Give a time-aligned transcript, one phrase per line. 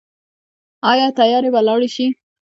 [0.91, 2.07] آیا تیارې به لاړې شي؟